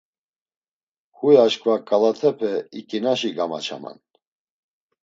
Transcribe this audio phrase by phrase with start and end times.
[1.17, 3.97] Huy aşǩva ǩalatepe iǩinaşi gamaçaman.